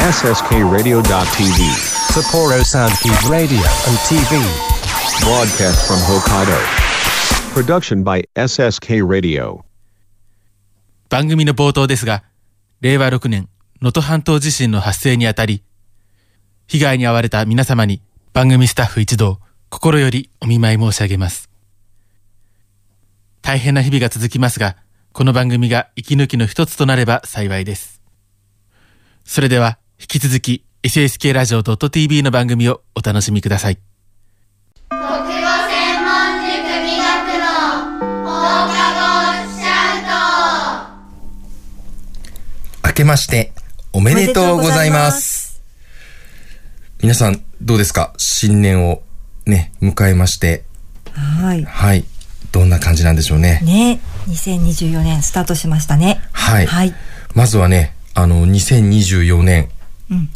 [0.00, 1.60] SSKRadio.tv
[2.08, 4.40] Sapporo Soundkeep Radio and TV.
[5.20, 6.56] Broadcast from Hokkaido
[7.52, 9.60] Production by SSK Radio
[11.10, 12.24] 番組の冒頭ですが、
[12.80, 13.50] 令和6年、
[13.82, 15.62] 能登半島地震の発生にあたり、
[16.66, 18.00] 被害に遭われた皆様に
[18.32, 19.38] 番組スタッフ一同、
[19.68, 21.50] 心よりお見舞い申し上げます。
[23.42, 24.76] 大変な日々が続きますが、
[25.12, 28.00] この番組が息抜きの一つとなれば幸いです。
[29.26, 33.78] それでは、引き続き SSK ラジオ .tv の番組をお楽しみください。
[34.88, 35.28] 国語専
[36.04, 37.06] 門塾美学
[37.38, 37.44] の
[38.24, 38.30] 放
[38.72, 39.04] 課後
[39.58, 40.08] シャウ
[42.82, 43.52] ト明けまして
[43.92, 45.60] おめでとうございます。
[47.02, 48.14] 皆さんどうですか？
[48.16, 49.02] 新年を
[49.46, 50.64] ね、迎えまして、
[51.12, 51.64] はい。
[51.64, 52.04] はい。
[52.52, 53.60] どんな感じなんでしょうね？
[53.62, 56.20] ね、2024年スタートしましたね。
[56.32, 56.66] はい。
[56.66, 56.94] はい。
[57.34, 59.68] まずはね、あの、2024年、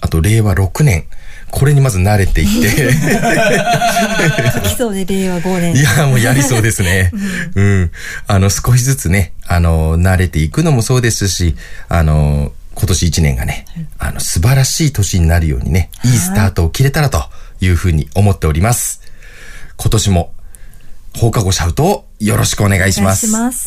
[0.01, 1.05] あと令和6年、
[1.51, 2.92] これにまず慣れていって、
[4.62, 5.77] 基礎で令和5年。
[5.77, 7.11] いや、もうやりそうですね。
[7.55, 7.91] うん。
[8.27, 11.55] あの、少しずつね、あの、慣れていくのもそうですし、
[11.89, 13.66] あの、今年1年がね、
[13.98, 17.25] あの、素晴らしい年になるようにね、いいスタートを切れたらと
[17.61, 19.00] いうふうに思っております。
[19.77, 20.33] 今年も、
[21.16, 23.28] 放課後シャウトをよろしくお願いします。
[23.28, 23.61] お願いしま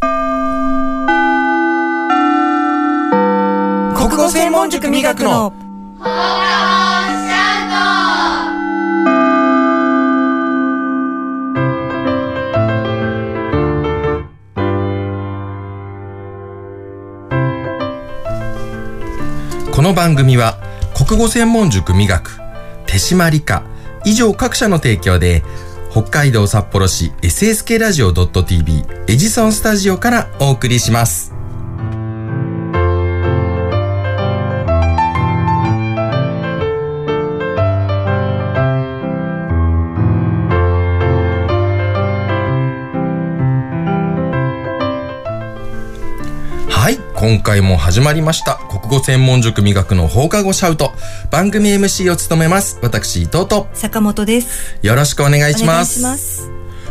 [0.00, 0.83] す。
[4.14, 5.50] 国語専門塾磨くの
[5.98, 6.14] 放課後
[7.18, 7.66] シャ
[19.66, 20.60] ウこの番組は
[20.96, 22.38] 国語専門塾磨く
[22.86, 23.64] 手島理科
[24.04, 25.42] 以上各社の提供で
[25.90, 31.33] 北海道札幌市 SSK ラジオ .tv エジソンスタジオからお送りします。
[47.26, 48.56] 今回も始まりました。
[48.68, 50.92] 国語専門塾磨くの放課後シャウト。
[51.30, 52.78] 番組 MC を務めます。
[52.82, 53.66] 私、伊藤と。
[53.72, 54.78] 坂本です。
[54.82, 56.50] よろしくお願いします。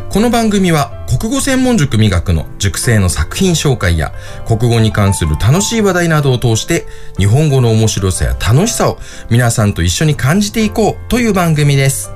[0.10, 4.12] この番組は国語専門塾磨くの塾生の作品紹介や
[4.48, 6.88] 国語に関する楽しい話題などを通して
[7.20, 8.98] 日本語の面白さや楽しさを
[9.30, 12.10] 皆さんと一緒に感じていこうという番組です。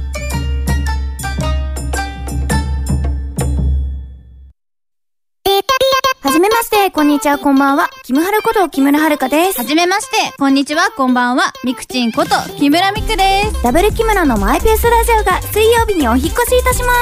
[6.85, 7.89] て、こんにちは、こんばんは。
[8.03, 9.57] キムハルこと木村遥です。
[9.57, 11.51] はじめまして、こんにちは、こんばんは。
[11.65, 13.63] ミクチンこと木村ミクです。
[13.63, 16.93] ダブル木村のマイペースラジオが水曜日にお引っ越しいたしま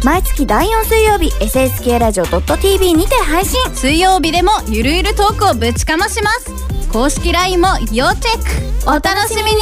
[0.00, 0.06] す。
[0.06, 3.60] 毎月第4水曜日、SSK ラジオ .tv にて配信。
[3.74, 6.50] 水曜日でもゆるゆるトークをぶちかまします。
[6.90, 8.88] 公式 LINE も要チェック。
[8.88, 9.58] お楽しみに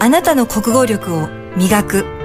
[0.00, 2.24] あなたの国語力を磨く。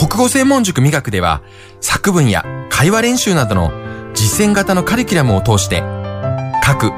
[0.00, 1.42] 国語専門塾美学では、
[1.80, 3.72] 作文や会話練習などの
[4.14, 5.82] 実践型のカリキュラムを通して、
[6.64, 6.90] 書く、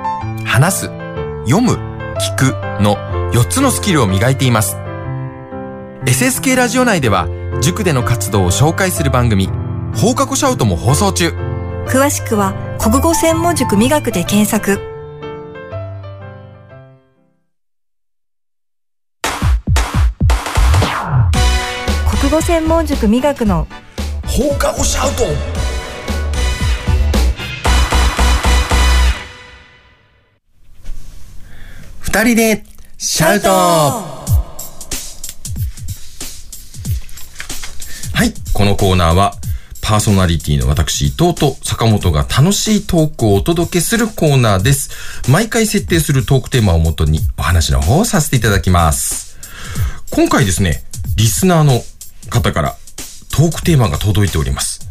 [0.45, 0.81] 話す、
[1.47, 1.73] 読む、
[2.19, 2.97] 聞くの
[3.33, 4.77] 4つのスキルを磨いています。
[6.05, 7.29] SSK ラジオ内では、
[7.61, 9.49] 塾での活動を紹介する番組、
[9.95, 11.33] 放課後シャウトも放送中。
[11.87, 14.81] 詳しくは国語専門塾美学で検索。
[22.21, 23.67] 国語専門塾美学の
[24.35, 25.25] 放課後シャウト
[32.01, 32.65] 二人で
[32.97, 34.25] シャウトは
[38.25, 39.35] い、このコーナーは
[39.83, 45.31] パーソナリティの私伊藤と坂本が楽しいトークをお届けするコーナーです。
[45.31, 49.37] 毎回設定するトークテーマをもとにお話の方をさせていただきます。
[50.11, 50.85] 今回ですね、
[51.17, 51.83] リスナーの
[52.31, 52.77] 方から
[53.33, 54.87] トークテーマが届いております。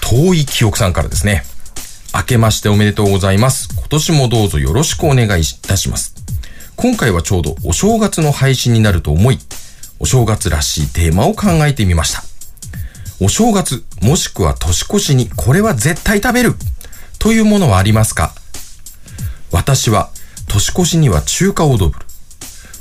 [0.00, 1.42] 遠い記憶さんからですね。
[2.14, 3.68] 明けましておめでとうございます。
[3.76, 6.14] 今年もどうぞよろしくお願いいたします。
[6.76, 9.38] 今回はちょうどお正月の配信になると思い、
[9.98, 12.22] お正月らしいテーマを考えてみました。
[13.20, 16.54] お正月、もしくは年越しにこれは絶対食べる
[17.18, 18.32] というものはありますか？
[19.50, 20.10] 私は
[20.46, 22.06] 年越しには中華オードブル。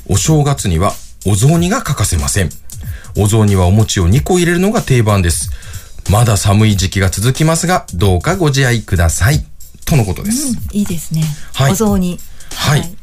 [0.08, 0.94] お正月には
[1.26, 2.50] お雑煮が欠かせません。
[3.18, 5.52] お雑煮はお餅を2個入れるのが定番です。
[6.10, 9.46] まだ寒い時期が続きますが、どうかご自愛ください。
[9.86, 10.58] とのことです。
[10.72, 11.24] いいですね。
[11.54, 12.20] はいお雑煮。
[12.56, 12.96] はい。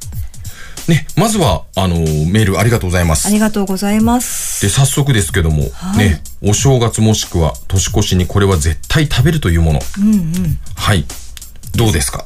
[0.89, 3.31] ね、まずは、あのーメールありがとうございますあ。
[3.31, 4.63] りがとうございます。
[4.63, 9.81] で、早速ですけども、ね、お正月もしくは年越しにこれは絶対食べるというもの。
[9.99, 10.59] うんうん。
[10.75, 11.05] はい。
[11.77, 12.25] どうですか？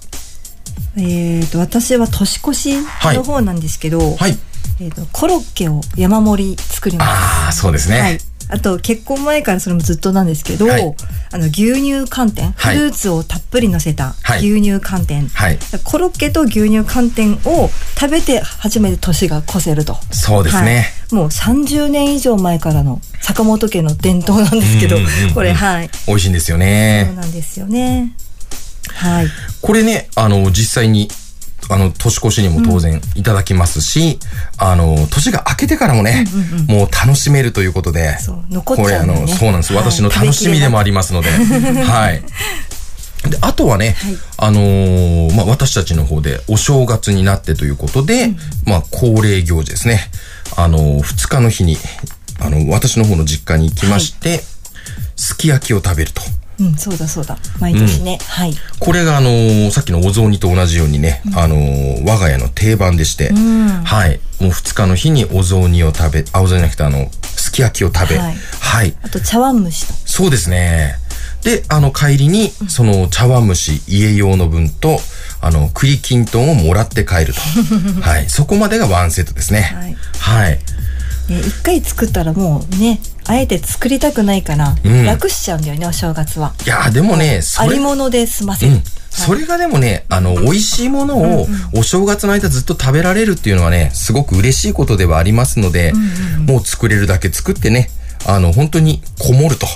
[0.97, 2.75] えっ、と、私は年越し
[3.15, 4.37] の方なんですけど、はい。
[4.81, 7.09] えっ、と、コロッケを山盛り作ります。
[7.09, 8.01] ああ、そうですね。
[8.01, 8.19] はい。
[8.49, 10.95] あと、結婚前からそれもずっとなんですけど、はい
[11.33, 15.29] あの、牛乳寒天、はいフルーツをたっぷり乗せたはい牛乳寒天。
[15.29, 15.59] はい。
[15.83, 19.97] コロッケと牛乳寒天を食べて初めて年が越せると。
[20.11, 20.75] そうですね。
[20.77, 24.97] はいもう30年以上前からの坂本家の伝統なんですけど
[25.33, 25.91] これ、はい。
[26.09, 27.13] 美味しいんですよそうね。
[27.15, 28.13] なんですよね。
[28.93, 29.27] はい。
[29.61, 31.09] これね、あの、実際に、
[31.71, 34.19] あの、年越しにも当然いただきますし、
[34.59, 36.27] あの、年が明けてからもね、
[36.69, 38.17] もう楽しめるということで、
[38.51, 39.27] 残っこれあの。
[39.27, 39.73] そうなんです。
[39.73, 41.31] はい私の楽しみでもありますので、
[41.85, 42.23] はい。
[43.31, 48.33] で、あとはね、はいあのーまあ、私たちの方でお正月になってということで、
[48.65, 50.11] まあ、恒例行事ですね。
[50.57, 51.79] あのー、二日の日に、
[52.39, 54.43] あの、私の方の実家に行きまして、
[55.17, 56.23] すき焼きを食べると。
[56.59, 57.37] うん、そうだそうだ。
[57.61, 58.19] 毎年ね。
[58.29, 58.55] はい。
[58.79, 64.21] これがあのーさっきのお雑煮と同じようにね、あのー我が家の定番でして、はい。
[64.41, 68.95] もう二日の日にお雑煮を食べ、あ、お雑煮じゃなくてあの、すき焼きを食べ、はいはい。
[69.03, 69.95] あと、茶碗蒸しと。
[70.05, 70.97] そうですね。
[71.43, 74.99] で、あの、帰りに、その茶碗蒸し、家用の分と、
[75.41, 77.41] あの、栗きんとんをもらって帰ると。
[78.01, 78.29] はい。
[78.29, 79.61] そこまでがワンセットですね。
[79.75, 79.97] はい。
[80.19, 80.59] はい。
[81.29, 86.55] ね一回作ったらもうね、あえて作りたくないから、うん楽しちゃうんだよね、お正月は。
[86.65, 88.73] いやーでもね、それあり、もので済ませる。
[88.73, 88.83] うん。
[89.11, 95.93] それがでもね、あの、美味しいものをお正月の間ずっと食べられるっていうのはね、すごく嬉しいことではありますので、
[96.47, 97.91] もう作れるだけ作ってね、
[98.27, 99.67] あの、本当にこもると、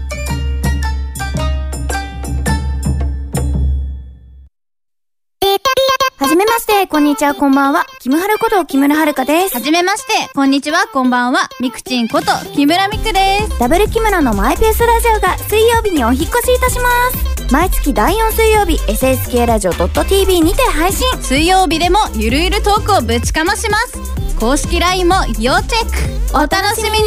[6.85, 7.85] して、こんにちは、こんばんは。
[7.99, 9.55] キムハルこと木村遥です。
[9.55, 11.49] はじめまして、こんにちは、こんばんは。
[11.59, 13.59] ミクチンこと木村ミクです。
[13.59, 17.53] ダブル木村のマイペースラジオが水曜日にお引っ越しいたします。
[17.53, 21.07] 毎月第4水曜日、SSK ラジオ .tv にて配信。
[21.21, 23.99] 水曜日でもゆるゆるトークをぶちかまします。
[24.39, 26.35] 公式 LINE も要チェック。
[26.35, 27.05] お楽しみに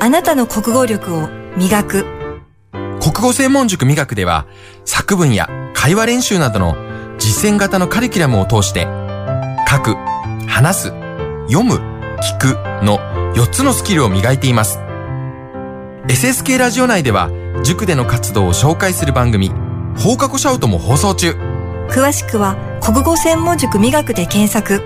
[0.00, 2.13] あなたの国語力を磨く
[3.14, 4.44] 国語専門塾磨くでは
[4.84, 6.74] 作文や会話練習などの
[7.16, 8.88] 実践型のカリキュラムを通して
[9.70, 9.94] 書く、
[10.48, 10.88] 話す、
[11.48, 11.76] 読む、
[12.20, 12.98] 聞くの
[13.34, 14.80] 4つのスキルを磨いています。
[16.08, 17.30] SSK ラジオ内では
[17.62, 19.50] 塾での活動を紹介する番組
[19.96, 21.36] 放課後シャウトも放送中。
[21.90, 24.82] 詳しくは国語専門塾磨くで検索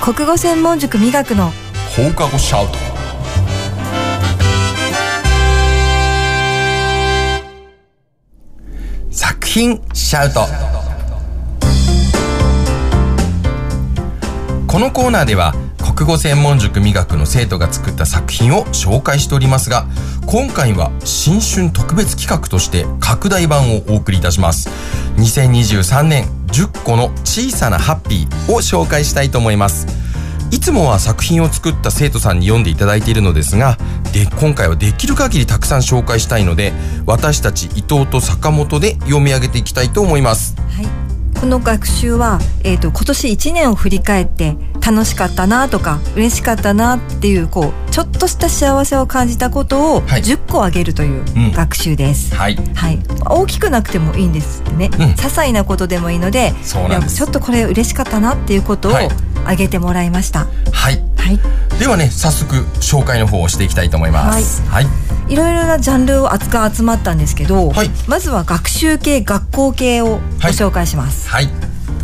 [0.00, 1.52] 国語専門塾磨くの
[1.98, 2.78] 放課後シャウト。
[9.10, 10.42] 作品シャウト。
[14.68, 15.52] このコーナーでは
[15.96, 19.88] 国語専門塾磨くの生徒が作った作品を紹介しておりますが
[20.24, 24.68] 今回は新春特別企画として拡大版をお送りいたします
[25.16, 30.07] 2023年10個の小さなハッピーを紹介したいと思います
[30.50, 33.76] いつもは作品を作った生徒さんに読んでいただいているのですが
[34.12, 36.72] で今回はできる限りたくさん紹介したいので
[37.06, 40.56] 私たち伊藤と坂本で読み上げていきたいと思います。
[41.40, 50.22] この学習は、えー、と今年1年を振り返って楽しかったなとか嬉しかったなっていうこうちょっとした幸せを感じたことをはい。
[50.22, 51.52] 10個あげるといううん。
[51.52, 52.34] 学習です。
[52.34, 52.56] はい。
[52.74, 54.90] はい、大きくなくてもいいんですってね、ん。
[54.90, 59.08] 些細なことでもいいのでそうちょっとこれ嬉しかったなっていうことをはい
[59.48, 60.46] あげてもらいました。
[60.72, 61.02] はい。
[61.16, 64.62] はい、ではね早速紹介の方をしていきたいと思います。
[64.68, 64.86] はい、
[65.30, 65.36] い。
[65.36, 67.90] ろいろなジャンルを扱が集まったんですけど、はい。
[68.06, 71.30] まずは学習系学校系をご紹介します。
[71.30, 71.48] はい。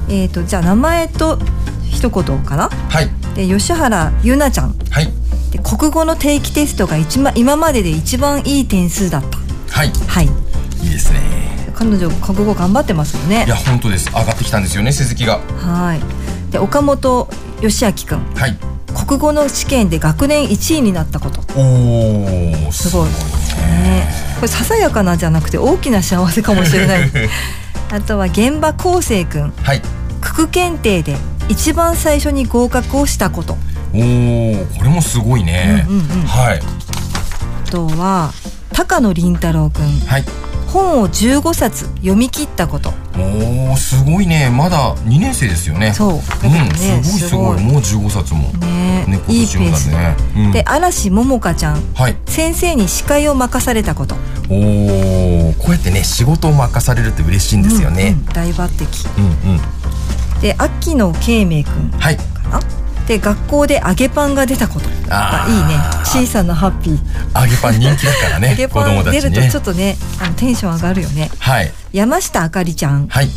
[0.08, 1.38] えっ、とじゃあ名前と
[1.90, 2.70] 一言かな。
[2.70, 3.10] はい。
[3.34, 4.74] で吉原ゆなちゃん。
[4.90, 5.12] はい。
[5.52, 9.36] で国語の定期テストが一番今までで一番いい点数だった。
[9.70, 9.92] はい。
[10.08, 10.26] はい。
[10.82, 11.20] いいですね。
[11.74, 13.44] 彼女国語頑張ってますよね。
[13.46, 14.08] いや本当です。
[14.08, 15.40] 上がってきたんですよね成績が。
[15.58, 16.23] はい
[16.54, 17.28] で岡本
[17.62, 18.56] 義明くんはい。
[18.94, 21.40] 国語の試験で学年1位になったこと。
[21.58, 23.08] おおすごい。
[23.08, 24.06] ね。
[24.36, 27.10] これささやかなじゃなくて大きな幸せかもしれない。
[27.90, 29.82] あとは現場昴生くんはい。
[30.20, 31.16] 九九検定で
[31.48, 33.58] 一番最初に合格をしたこと。
[33.92, 36.26] おおこれもすごいね、うんうんうん。
[36.26, 36.62] はい。
[37.66, 38.32] あとは
[38.72, 40.24] 高野麟太郎くんはい。
[40.68, 44.50] 本を15冊読み切ったことおおすごいね。
[44.50, 45.92] まだ2年生ですよね。
[45.92, 46.12] そう。
[46.12, 47.58] ねうん、すごいすごい。
[47.58, 48.48] すもう15冊も。
[48.58, 49.04] ね。
[49.06, 49.90] ね今いいペース。
[49.90, 50.16] ね。
[50.36, 50.52] うん。
[50.52, 51.94] で嵐桃香ちゃん。
[51.94, 52.16] はい。
[52.26, 54.16] 先生に司会を任されたこと。
[54.50, 58.16] おおこうやってね仕事を任されるって嬉しいんですよね。
[58.18, 59.18] うん大抜擢。
[59.18, 59.60] うんうん。
[60.40, 62.16] で秋野慶明くんかはい。
[62.50, 62.60] な？
[63.06, 64.86] で学校で揚げパンが出たこと。
[65.10, 65.52] あー。
[65.52, 65.78] いいね。
[66.04, 67.40] 小さなハッピー。
[67.40, 71.30] 揚げパン人気だからね 揚げ子パン出るとちょっとねあのテンション上がるよね。
[71.38, 71.72] はい。
[71.92, 73.06] 山下あかりちゃん。
[73.08, 73.30] はい。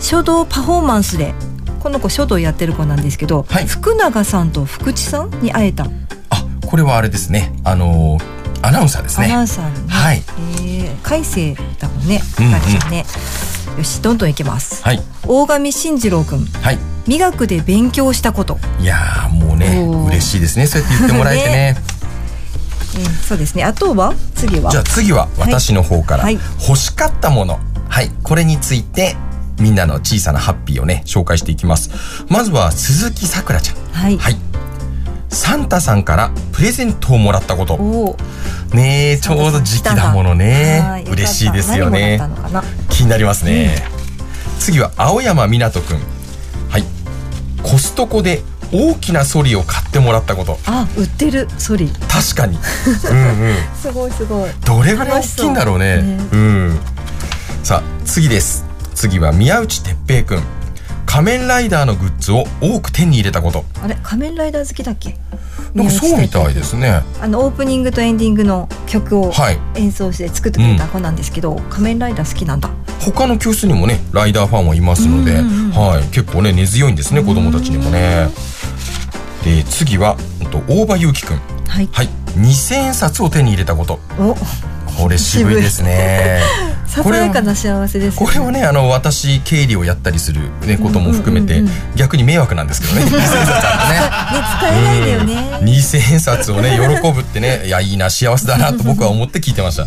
[0.00, 1.34] 書道パフォーマンスで
[1.80, 3.66] この子書道やってる子なんですけど、はい。
[3.66, 5.86] 福永さんと福地さんに会えた、
[6.30, 7.52] あこれはあれですね。
[7.64, 10.22] あのーアナウンサーですアナウねンサーのね、はい。
[10.38, 11.02] えー。
[11.02, 12.54] 海星だもんね、うんうん。
[12.54, 13.04] あかりちゃんね
[13.78, 14.82] よしどんどんいきます。
[14.84, 15.00] はい。
[15.26, 16.78] 大神慎次郎くんはい。
[17.08, 18.58] 美学で勉強したこと。
[18.80, 20.66] いやーもうね嬉しいですね。
[20.66, 21.76] そうやって言ってもらえてね。
[22.96, 23.64] え ーそうですね。
[23.64, 24.14] あとは？
[24.34, 24.70] 次は？
[24.70, 26.38] じゃあ次は私の方から、はい。
[26.68, 27.58] 欲しかったもの。
[27.88, 28.10] はい。
[28.22, 29.16] これについて、
[29.58, 31.90] みんなの小さなハッピーをね、紹介していきます。
[32.28, 34.02] まずは、鈴木さくらちゃん。
[34.02, 34.18] はい。
[34.18, 34.36] はい。
[35.32, 37.78] サンタさんからプレゼントをもらったこと。
[38.74, 41.04] ねえ、ちょうど時期だものはいね。
[41.10, 42.20] 嬉しいですよね
[42.90, 43.82] 気になりますね。
[44.58, 45.96] 次は、青山みなとくん。
[46.68, 46.84] はい。
[47.62, 50.58] コストコで大きなソリを買ってもらったこと。
[50.66, 52.58] あ売ってるソリ確かに。
[53.10, 53.54] うんうん。
[53.80, 56.02] すごいすごいどれぐらい大きいんだろうね。
[56.02, 56.78] ねうん。
[57.62, 58.64] さあ、次です。
[58.94, 60.61] 次は宮内哲平くん。
[61.12, 63.66] 仮面ライダーのグッズを多く手に入れたこと。
[63.84, 65.14] あれ仮面ライダー好きだっけ？
[65.74, 67.02] なんかそうみたいですね。
[67.20, 76.04] あのオープニングとエンディングの曲をはい演奏して作ってくれた子なんですけど、仮面ライダー好きなんだ他の教室にもね、ライダーファンはいますので、うんうんうんはい。
[76.04, 78.30] 結構ね、根強いんですね、子供たちにもね。
[79.44, 80.16] で、次は、
[80.66, 81.40] 大場祐希くん。
[81.68, 82.08] はいはい。
[82.36, 83.98] 2000円札を手に入れたこと。
[84.18, 84.34] お
[84.98, 86.40] これ渋いですね。
[86.92, 93.02] ささやかな幸せですよこれはね、あの、私、経理をやったりする、ね、ことも含めて、うんうんうん逆に迷惑なんですけどね。
[93.06, 94.40] 2000円札あるとね。
[94.40, 99.84] ね使えないんだよね、2000円札をね、喜ぶってね、 いや、いいな、幸せだなと僕は思って聞いてました。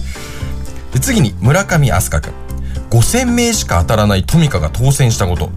[0.93, 2.45] で次に、村上飛鳥くん。
[2.89, 5.51] 5000名しか当たらないトミカが当選したこと。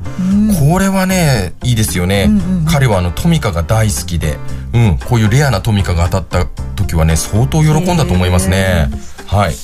[0.58, 2.30] これはね、いいですよね。
[2.66, 4.36] 彼はあの、トミカが大好きで、
[4.72, 8.90] うん、こういうレアなトミカが当たった時はね、相当喜んだと思いますね。
[9.28, 9.54] はい。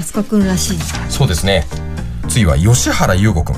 [0.00, 0.78] 飛鳥くんらしい。
[1.10, 1.66] そうですね。
[2.28, 3.56] 次は、吉原優吾くん。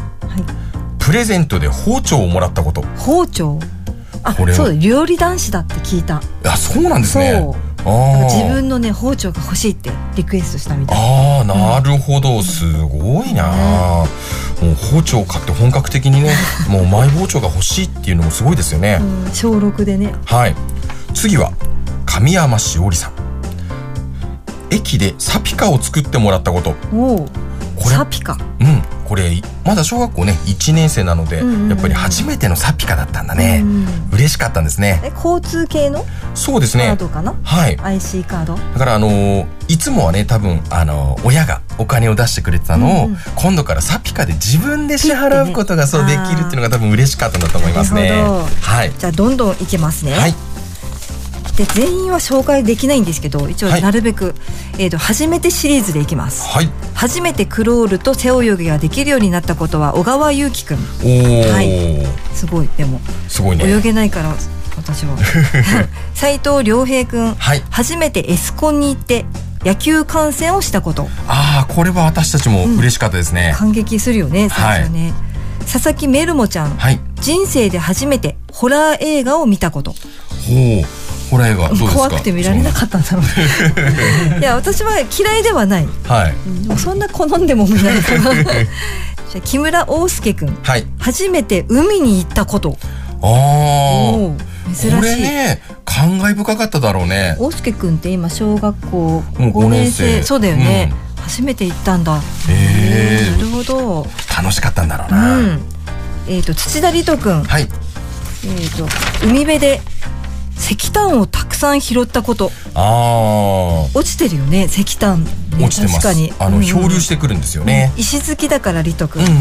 [0.98, 2.82] プレゼントで包丁をもらったこと。
[2.96, 3.60] 包丁？
[4.24, 6.20] あこれはそうだ料理男子だって聞いた。
[6.44, 7.46] あ、そうなんですね。
[7.84, 10.98] 自分のね包丁が欲しいってリクエストしたみたい。
[10.98, 12.42] ああなるほど。
[12.42, 14.04] すごいな、
[14.60, 16.34] もう包丁を買って本格的にね
[16.68, 20.12] もうマイ包丁が欲しいっていうのもすごいですよね、うん小6でね。
[20.24, 20.56] はい。
[21.14, 21.52] 次は
[22.04, 23.12] 神山しおりさん
[24.70, 26.74] 駅でサピカを作ってもらったこと。
[26.90, 27.28] こ
[27.90, 28.38] れサピカ。
[28.60, 28.82] うん。
[29.06, 33.64] これまだ小学校ね1年生なので、うんうんうんやっぱり初めてのサピカだったんだね、
[34.12, 35.00] 嬉しかったんですね。
[35.04, 36.04] え交通系の？
[36.34, 36.86] そうですね。
[36.86, 37.76] カードかな、はい。
[37.80, 38.56] IC カード？
[38.56, 43.18] だからあのーいつもはね多分あのー親がお金を出してくれてたのを、うんうん。
[43.36, 48.08] 今度からサピカで自分で支払うことがそうできるっていうのが多分嬉しかったんだと思いますね。
[48.08, 48.44] なるほど。
[48.44, 48.92] はい。
[48.98, 50.12] じゃあどんどんいきますね。
[50.12, 50.34] はい
[51.56, 53.82] で全員は紹介できないんですけど一応はい。
[53.82, 54.34] なるべく、
[54.78, 56.46] えー、と初めてシリーズでいきます。
[56.48, 56.68] はい。
[56.94, 60.78] 初めてクロールと背泳ぎができるようになったことは小川祐希くん。
[61.04, 62.06] おお、はい。
[62.34, 62.68] すごい。
[62.76, 63.64] でもすごいね。
[63.64, 64.34] 泳げないから
[64.76, 65.16] 私は。
[66.14, 67.62] 斉藤良平くん、はい。
[67.70, 69.24] 初めてエスコンに行って
[69.64, 71.08] 野球観戦をしたこと。
[71.26, 75.12] ああこれは私たちも嬉しかったですね、感激するよね最初ね、
[75.60, 77.00] 佐々木メルモちゃん、はい。
[77.16, 79.92] 人生で初めてホラー映画を見たこと。
[79.92, 79.96] ほ
[80.84, 83.22] うホラー映画怖くて見られなかったんだろう
[84.38, 85.88] いや私は嫌いではない。
[86.04, 86.34] はい。
[86.62, 88.34] でもそんな好んでも見ないかな。
[88.44, 88.54] じゃ
[89.38, 90.86] あ木村大輔くんはい。
[90.98, 92.78] 初めて海に行ったこと。
[93.22, 94.90] ああ珍しい。
[94.96, 97.36] これね感慨深かっただろうね。
[97.38, 100.16] 大輔くんって今小学校もう5 5年年生。
[100.18, 102.16] 生そうだよね、初めて行ったんだ。
[102.16, 104.06] へえなるほど。
[104.36, 105.60] 楽しかったんだろううな、ん。
[106.28, 107.68] えっ、と土田理人くん、はい。
[108.44, 108.86] えっ、と
[109.24, 109.80] 海辺で
[110.58, 112.50] 石炭をたくさん拾ったこと。
[112.74, 115.24] あ落ちてるよね石炭、
[115.60, 115.94] 落ちてます。
[115.94, 116.32] 確かに。
[116.38, 119.36] あの、うん漂流してくるんですよね、石好きだからリト君、うんうん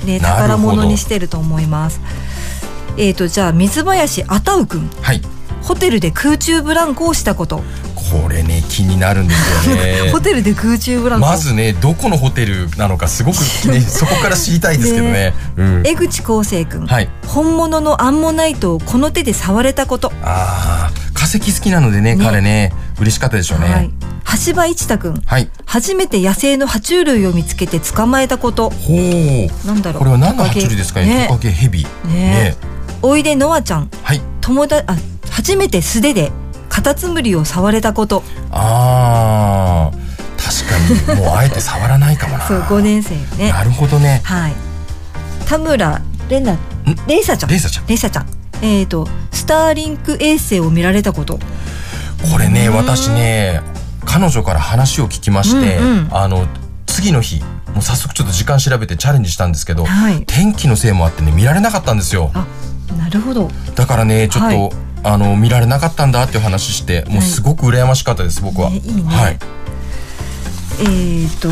[0.00, 0.06] うん。
[0.06, 2.00] ね宝物にしてると思います。
[2.96, 4.90] えーとじゃあ水林あたうくん。
[5.00, 5.20] はい
[5.62, 7.62] ホテルで空中ブランコをしたこと、
[7.94, 10.10] これね気になるんですよね。
[10.12, 13.36] ホテルで空中ブランコまずねどこのホテルなのかすごく
[13.68, 15.34] ね そこから知りたいですけどね。
[15.56, 17.08] うん、江口康生くん、はい。
[17.26, 22.24] 本物のアンモナイトをこの手で触れたこと、ああ化石好きなのでねね。
[22.24, 23.66] 彼ね嬉しかったでしょうね。
[23.66, 23.90] はい。
[24.46, 25.50] 橋場一太くんはい。
[25.66, 28.70] 初めて野生の爬虫類を見つけて捕まえたこと。
[28.70, 29.66] ほう。
[29.66, 31.06] なんだろうこれは何の爬虫類ですかね？
[31.06, 31.26] ね。
[31.28, 31.86] トカゲヘビ。
[32.06, 32.56] ね。
[33.02, 33.90] おいでのあちゃん。
[34.02, 34.20] はい。
[34.40, 34.96] 友達あ
[35.32, 36.30] 初めて素手で
[36.68, 38.22] カタツムリを触れたこと。
[38.50, 40.02] あー
[40.36, 41.20] 確かに。
[41.20, 42.44] もうあえて触らないかもな。
[42.46, 43.50] そう5年生ね。
[43.50, 44.20] なるほどね。
[44.24, 44.52] はい。
[45.46, 46.56] 田村レナ
[47.06, 47.50] レイサちゃん。
[47.50, 47.86] レイサちゃん。
[47.86, 48.26] レイサちゃん。
[48.60, 51.38] えっ、とスターリンク衛星を見られたこと。
[52.30, 53.60] これね私ね
[54.04, 56.08] 彼女から話を聞きまして、うんうん。
[56.12, 56.46] あの
[56.86, 57.42] 次の日
[57.74, 60.24] もう早速ちょっと時間調べてチャレンジしたんですけど、はい。
[60.26, 62.30] 天気のせいもあってね見られなかったんですよ。
[62.98, 63.50] なるほど。
[63.74, 69.02] だからねちょっと、はいあの見られなかったんだっていう話してもうすごく羨ましかったです僕は、ねいいね。
[69.02, 69.38] はい。
[70.80, 71.48] えっ、と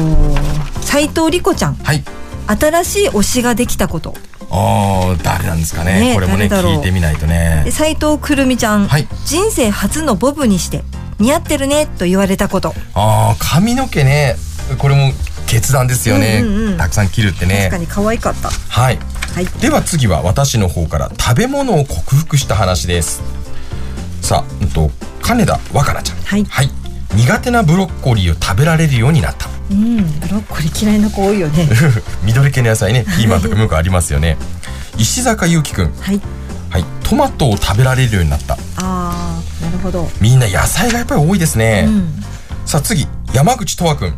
[0.82, 1.74] 斉藤莉子ちゃん。
[1.74, 2.02] はい。
[2.46, 4.14] 新しい推しができたこと。
[4.50, 6.00] あー誰なんですかね。
[6.00, 7.62] ねこれもね聞いてみないとね。
[7.64, 9.06] で斉藤くるみちゃん、はい。
[9.24, 10.82] 人生初のボブにして
[11.18, 12.74] 似合ってるねと言われたこと。
[12.94, 14.36] ああ髪の毛ね
[14.78, 15.12] これも
[15.46, 16.78] 決断ですよね、うんうんうん。
[16.78, 17.68] たくさん切るってね。
[17.70, 18.50] 確かに可愛かった。
[18.50, 18.98] はい、
[19.34, 19.46] はい。
[19.60, 23.22] では次は私の方から食べ物を克服した話です
[24.30, 24.88] さあ、うんと
[25.20, 26.44] 金田若菜ちゃん。
[26.44, 26.70] はい。
[27.16, 29.48] 苦手なブロッコリーを食べられるようになった。
[29.72, 31.68] うんブロッコリー嫌いな子多いよね。
[32.22, 33.02] 緑系の野菜ね。
[33.02, 34.36] ピーマンとかムーありますよね。
[34.98, 35.92] 石坂優輝くん。
[36.00, 36.20] はい。
[36.70, 36.84] はい。
[37.02, 38.56] トマトを食べられるようになった。
[38.76, 40.08] あーなるほど。
[40.20, 42.24] みんな野菜がやっぱり多いですね、うん。
[42.66, 43.08] さあ次。
[43.32, 44.14] 山口とわくん。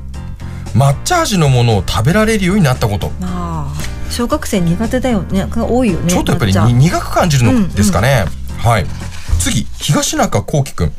[0.77, 5.47] 抹茶味のものを食べられるようになったこと、まあ小学生苦手だよね。
[5.49, 8.27] が多いよねちょっとやっぱり苦く感じるのですかね、
[8.59, 8.85] はい
[9.43, 10.93] 次東中幸輝くん。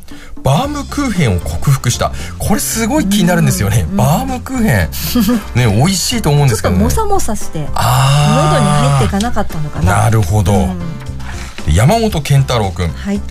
[0.44, 2.12] バームクーヘンを克服した。
[2.38, 4.90] これすごい気になるんですよね、バームクーヘン。
[5.56, 6.80] ね美味しいと思うんですけどね。
[6.80, 10.04] とモサモサして喉にあ入っていかなかったのかな。
[10.04, 11.74] なるほど、うん。
[11.74, 12.90] 山本健太郎くん。
[12.90, 13.22] はい。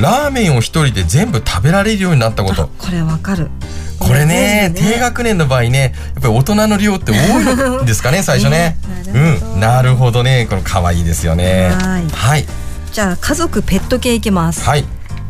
[0.00, 2.70] ラーメンを一人で全部食べられるようになったこと。
[2.78, 3.50] これわかる。
[3.98, 8.78] これね全部低学年の場合ねやっぱり大人の量って多いのですかね最初ね。
[9.12, 9.60] ねうん。
[9.60, 10.46] なるほどね。
[10.48, 11.68] この可愛いですよね。
[11.68, 12.04] はい。
[12.10, 12.46] はい
[12.92, 14.64] じゃあ家族ペット系いきます。
[14.64, 14.84] はい。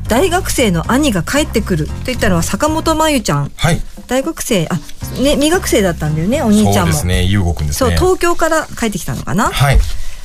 [0.08, 3.52] 大学生の兄が帰ってくると言ったのは坂本真由ちゃん。
[3.56, 3.80] はい。
[4.08, 4.74] 大学生あ
[5.22, 6.92] ね未学生だったんだよねお兄ちゃんも。
[6.92, 9.44] そうですね優吾くんですそうね東京から帰ってきたのかな？
[9.44, 9.78] はい。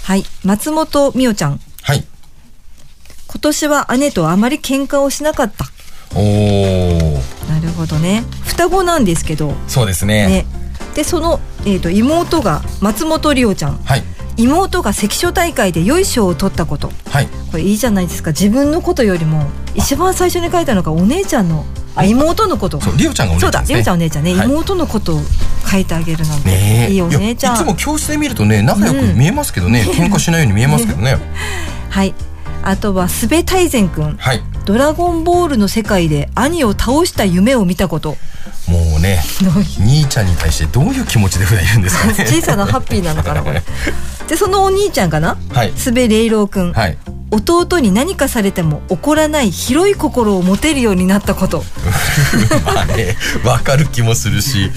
[0.04, 0.24] はい。
[0.44, 1.60] 松本美代ちゃん。
[1.84, 2.04] はい。
[3.28, 5.66] 今年は姉とあまり喧嘩をしなかった。
[6.16, 8.24] おおなるほどね。
[8.46, 9.54] 双子なんですけど。
[9.68, 10.26] そうですね。
[10.28, 10.46] ね。
[10.96, 13.78] でその、えー、と妹が松本里央ちゃん。
[13.78, 14.04] はい
[14.38, 16.92] 妹が関所大会で良い賞を取ったこと。
[17.10, 17.28] はい。
[17.52, 18.32] これいいじゃないですか。
[18.32, 22.80] 自分のことよりも一番最初に書いたのがお姉ちゃんのあ妹のこと。
[22.80, 23.58] そうりおちゃんがお姉ちゃんね。
[23.58, 24.48] そうだりおちゃんお姉ちゃんね、はい。
[24.48, 25.20] 妹のことを
[25.70, 26.94] 書いてあげるなんて、ねえ。
[26.94, 27.56] いいお姉ちゃん。
[27.56, 31.18] いつも教室で見るとね仲良く見えますけどね、喧嘩しないように見えますけどね。
[31.90, 32.14] はい。
[32.64, 34.18] あとはスベ大善くん。
[34.18, 34.44] はい。
[34.66, 38.18] ドラゴンボールの世界で兄を倒した夢を見たこと。
[38.68, 39.24] もうね。
[39.80, 42.14] 兄ちゃんに対してどういう気持ちで普段いるんですかね。
[42.28, 43.64] 小さなハッピーなのかなこれ。
[44.28, 45.38] でそのお兄ちゃんかな？
[45.54, 45.74] はい。
[45.76, 46.98] スベレイロウくん、はい。
[47.32, 51.64] 弟に何かされても怒らない広い心を持てるようになったこと。
[52.66, 54.72] まあねわかる気もするし。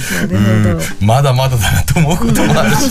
[1.01, 2.91] まだまだだなと思うこともあるし。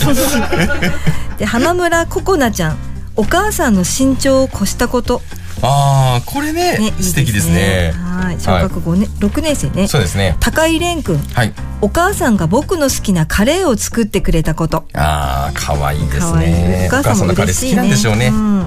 [1.38, 2.76] で花村ココナちゃん。
[3.16, 5.20] お母さんの身長を越したこと
[5.62, 7.92] ああこれねね素敵ですね。
[7.94, 8.40] はい。
[8.40, 9.88] 小学5年、6年生ね。
[9.88, 10.36] そうですね。
[10.40, 11.52] 高井蓮くんはい。
[11.82, 14.84] お母さんが僕の好きなカレーを作ってくれたこと。
[14.94, 18.30] ああ可愛いです可愛いねお母さんものカレー嬉しいね好きなんでしょうね。
[18.30, 18.66] ん。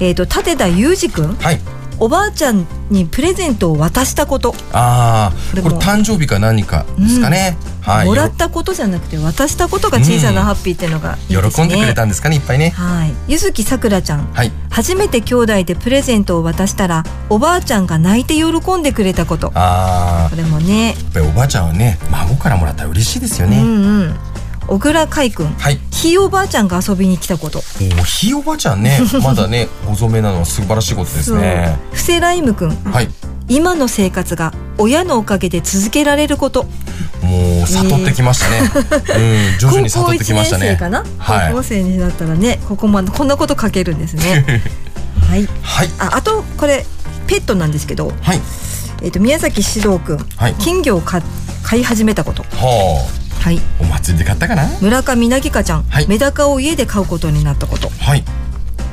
[0.00, 1.60] えっ、と立田裕二くんはい
[1.98, 8.06] おばあちゃんにプレゼントを渡したこと、ああこれ誕生日か何かですかね、はい。
[8.06, 12.70] もらったことじゃなくて渡したことが小さなハッピーっていうのがいいですね、喜んでくれたんですかねいっぱいね。
[12.70, 13.14] はい。
[13.28, 14.32] ゆずきさくらちゃん。
[14.32, 14.52] はい。
[14.70, 19.52] 初めて兄弟でプレゼントを渡したらおばあちゃんが泣いて喜んでくれたこと。
[19.54, 20.88] ああこれもね。
[20.88, 23.68] やっぱりおばあちゃんはね孫からもらったら嬉しいですよね、うんう
[24.04, 24.14] ん
[24.66, 25.78] 小倉海くんはい。
[25.90, 27.60] ひいおばあちゃんが遊びに来たこと。
[28.00, 31.78] おひいおばあちゃんね まだねご存命なのは素晴らしいことですね。
[31.92, 32.70] 布施ライムくん。
[32.84, 33.08] はい。
[33.48, 36.66] 今の生活が親のおかげで続けられること。
[37.22, 38.70] もう悟ってきましたね、
[39.16, 40.66] うん徐々に悟ってきましたね。
[40.66, 41.50] 高校生かな、はい。
[41.52, 44.62] 高校生になったらねここまでこんなこと書けるんですね。
[45.28, 45.48] はい。
[45.62, 45.90] はい。
[45.98, 46.84] ああとこれ
[47.26, 48.40] ペットなんですけど、はい。
[49.02, 50.54] えっと宮崎獅童くん、はい。
[50.58, 51.22] 金魚を飼
[51.62, 52.42] 飼い始めたこと。
[52.42, 53.06] は
[53.44, 53.58] はい。
[53.58, 54.66] あお祭りで買ったかな？
[54.80, 56.08] 村上なぎかちゃん、はい。
[56.08, 57.90] メダカを家で飼うことになったこと。
[57.90, 58.24] はい。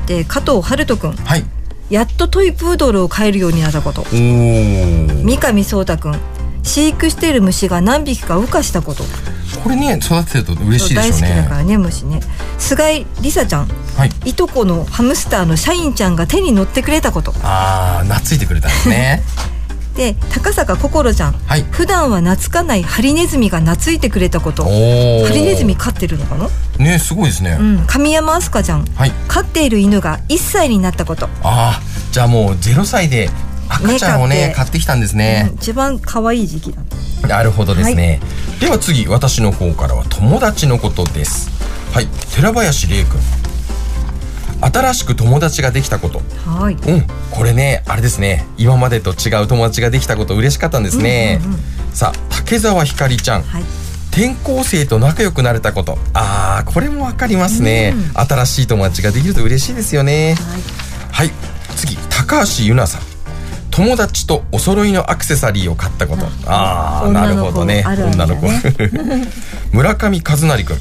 [0.06, 1.12] で加藤春人くん。
[1.12, 1.44] はい。
[1.88, 4.02] やっとトイプードルを飼えるようになったこと。
[4.02, 5.24] おー。
[5.24, 6.20] 三上壮太くん。
[6.62, 9.04] 飼育している虫が何匹か羽化したこと。
[9.64, 12.20] これね育てると嬉しいでしょう大好きだねからね虫ね。
[12.58, 13.68] 菅井梨沙ちゃん。
[13.96, 14.10] はい。
[14.26, 17.32] いとこのハムスターのシャインちゃんが手に乗ってくれたこと。
[17.42, 19.22] ああ懐いてくれたんですね
[19.94, 21.62] で高坂心ちゃんはい。
[21.70, 24.64] 普段は懐かないハリネズミが懐いてくれたこと。
[24.64, 24.68] ハ
[25.32, 26.48] リネズミ飼ってるのかな？
[26.78, 27.86] ねすごいですね、うん。
[27.86, 28.84] 神山飛鳥ちゃん。
[28.84, 29.12] はい。
[29.28, 33.28] 飼っている犬が1歳になったこと、ああじゃあもう0歳で
[33.68, 35.48] 赤ちゃんをねね飼って買ってきたんですね。
[35.50, 36.82] うん、一番可愛い時期だ
[37.28, 38.20] なるほどですね、
[38.60, 41.50] では次私の方からは友達のことです。
[41.92, 42.08] はい。
[42.34, 43.20] 寺林玲君
[44.62, 46.22] 新しく友達ができたこと。
[46.48, 46.74] はい。
[46.74, 47.06] うん。
[47.30, 48.46] これねあれですね。
[48.56, 51.40] 今までと違う友達ができたこと嬉しかったんですね、
[51.92, 53.62] さあ竹澤ひかりちゃん、はい。
[54.10, 55.98] 転校生と仲良くなれたこと。
[56.14, 60.36] あーこれもわかりますね、新しい友達ができると嬉しいですよね。
[61.10, 61.30] はい、
[61.76, 63.02] 次高橋ゆなさん。
[63.70, 66.26] 友達とお揃いのアクセサリーを買ったこと。
[66.46, 67.76] ああなるほどね。
[67.76, 67.84] ね。
[67.86, 68.46] 女の子。
[69.72, 70.78] 村上和成君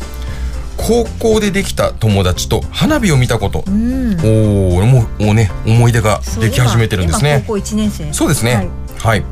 [0.88, 4.20] 高校でできた友達と花火を見たこと、うん。
[4.24, 7.38] おおもうね思い出ができ始めてるんですね。
[7.38, 8.12] 今高校1年生。
[8.14, 8.56] そうですね。
[8.56, 8.70] はい。
[8.98, 9.24] はい、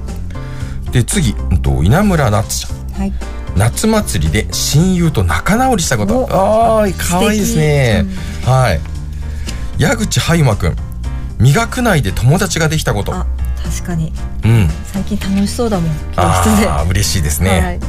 [0.91, 2.99] で次、うんと、稲村夏ちゃん。
[2.99, 3.13] はい。
[3.55, 6.27] 夏祭りで親友と仲直りしたこと。
[6.31, 8.05] ああ可愛いですね、
[8.45, 8.79] はい。
[9.81, 10.75] 矢口ハイマくん
[11.39, 13.13] 磨く内で友達ができたこと。
[13.13, 13.25] あ
[13.63, 14.13] 確かに。
[14.45, 14.69] うん。
[14.85, 16.67] 最近楽しそうだもん教室で。
[16.67, 17.79] ああ嬉しいですね、はい。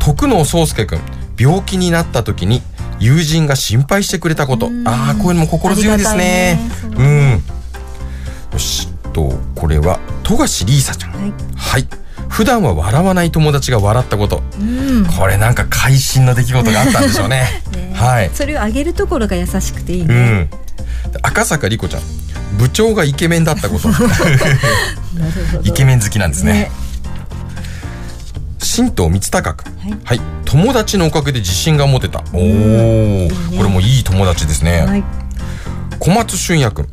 [0.00, 1.00] 徳能宗介くん
[1.38, 2.62] 病気になった時に
[2.98, 4.70] 友人が心配してくれたこと。
[4.84, 6.58] ああこういうのも心強いですね。
[6.58, 7.42] ありがたいうん。
[8.52, 8.88] よし。
[9.16, 11.12] とこれは富樫リーサちゃん。
[11.12, 11.32] はい。
[11.56, 11.88] はい。
[12.28, 14.42] 普段は笑わない友達が笑ったこと。
[14.60, 15.06] うん。
[15.06, 17.62] これなんか会心の出来事があったんでしょうね。
[17.94, 18.30] はい。
[18.34, 20.50] それを上げるところが優しくていいうね、ん。
[21.22, 22.02] 赤坂莉子ちゃん。
[22.58, 23.88] 部長がイケメンだったこと。
[23.88, 24.04] なる
[25.50, 25.64] ほど。
[25.64, 26.52] イケメン好きなんですね。
[26.52, 26.70] ね
[28.76, 30.00] 新藤光孝君はい。
[30.04, 32.22] はい、友達のおかげで自信が持てた。
[32.34, 35.04] おお、これもいい友達ですね、はい。
[35.98, 36.86] 小松俊也君。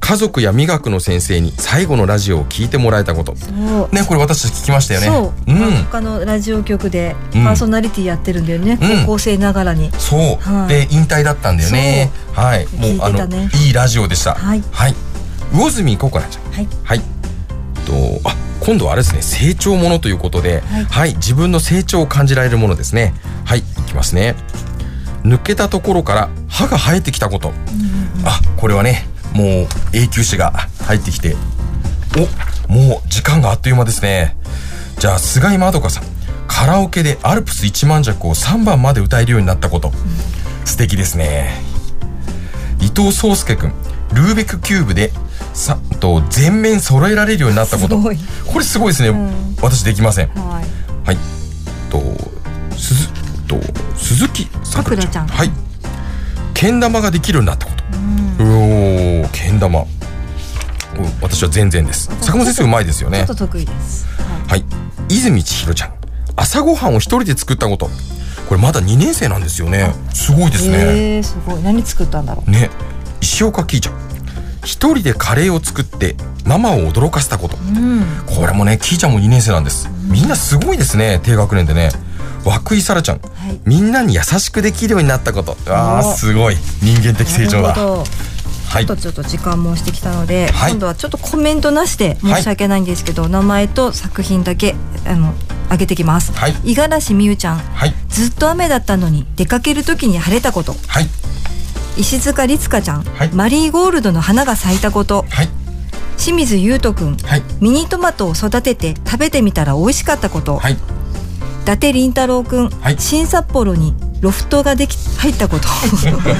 [0.00, 3.36] 家族や美学の先生に最後のラジオを聞いてもらえたこと。
[3.36, 3.94] そう。
[3.94, 5.06] ねこれ私たち聞きましたよね。
[5.06, 5.84] そう、ん。
[5.84, 7.46] 他のラジオ局でパうん。
[7.46, 9.00] ーソナリティやってるんだよね、うん。
[9.02, 9.92] 高校生ながらに。
[9.98, 10.68] そう、はい。
[10.68, 12.10] で引退だったんだよね。
[12.32, 12.66] はい。
[12.74, 13.24] もうあの
[13.56, 14.34] いいラジオでした。
[14.34, 14.64] はい。
[14.72, 14.96] はい、
[15.52, 16.68] 魚住ココナちゃんはい。
[16.82, 16.98] はい。
[17.86, 18.34] とあ
[18.70, 20.84] 今度はあれですね成長ものということではい。
[20.84, 23.14] はい、自分の成長を感じられるものですね。
[23.44, 24.36] はいいきますね。
[25.24, 27.52] 抜けたところから歯が生えてきたこと、
[28.24, 30.52] あこれはねもう永久歯が
[30.84, 31.34] 入ってきて。
[32.68, 34.36] おもう時間があっという間ですね。
[35.00, 36.04] じゃあ菅井まどかさん。
[36.46, 39.92] カラオケでアルプス一万尺を3番まで歌えるようになったこと、
[40.64, 41.60] 素敵ですね。
[42.80, 43.72] 伊藤壮介くん
[44.12, 45.10] ルーベックキューブで
[45.52, 47.98] さと全面揃えられるようになったこと。
[48.00, 48.10] こ
[48.58, 49.56] れすごいですね、ん。
[49.60, 50.28] 私できません。
[50.28, 51.06] はい。
[51.06, 51.16] はい。
[51.90, 52.00] と
[52.76, 53.08] 鈴
[53.46, 53.56] と
[53.96, 55.50] 鈴木さくらちゃんはい。
[56.54, 57.84] けん玉ができるようになったこと。
[58.44, 59.80] おおけん玉。
[59.80, 59.86] お
[61.22, 62.06] 私は全然です。
[62.20, 63.18] 坂本先生うまいですよね。
[63.18, 64.06] ちょっと得意です。
[64.48, 64.64] はい。
[65.08, 65.94] 泉千尋ちゃん。
[66.36, 67.90] 朝ごはんを一人で作ったこと。
[68.48, 69.94] これまだ2年生なんですよね。
[70.12, 70.76] すごいですね、
[71.16, 71.62] えー、すごい。
[71.62, 72.50] 何作ったんだろう。
[72.50, 72.70] ね。
[73.20, 73.99] 石岡キーちゃん
[74.64, 77.56] 一人でカレーを作ってママを驚かせたこと。
[77.56, 78.04] うん。
[78.26, 79.88] これもねキーちゃんも2年生なんです。
[80.04, 81.90] みんなすごいですね低学年でね。
[82.44, 83.20] 涌井沙羅ちゃん、い。
[83.66, 85.56] みんなに優しくできるようになったこと。
[85.66, 86.56] あすごい。
[86.82, 90.70] 人間的成長だはいちょっとちょっと時間もしてきたので、はい。
[90.70, 95.34] 今度はちょっとコメントなしで申し訳ないんですけど、名前と作品だけあの
[95.70, 96.32] 上げてきます。
[96.32, 96.54] はい。
[96.62, 97.58] 五十嵐美優ちゃん。
[97.58, 97.94] はい。
[98.08, 100.74] ずっと雨だったのに出かける時に晴れたこと。
[100.86, 101.06] はい
[102.00, 103.30] 石塚律香ちゃん、はい。
[103.32, 105.26] マリーゴールドの花が咲いたこと。
[105.28, 105.48] はい。
[106.16, 107.42] 清水優斗くんはい。
[107.60, 110.72] ミニトマトを育てて食べてみたら美味しかったこと、はい。
[110.72, 110.76] 伊
[111.66, 112.98] 達凛太郎くん、はい。
[112.98, 115.68] 新札幌にロフトができ入ったこと。